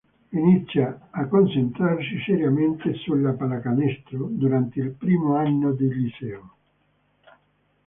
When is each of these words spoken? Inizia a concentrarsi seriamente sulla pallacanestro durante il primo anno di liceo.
Inizia 0.31 1.09
a 1.11 1.27
concentrarsi 1.27 2.19
seriamente 2.25 2.95
sulla 2.95 3.33
pallacanestro 3.33 4.29
durante 4.31 4.79
il 4.79 4.93
primo 4.93 5.35
anno 5.35 5.73
di 5.73 5.93
liceo. 5.93 6.55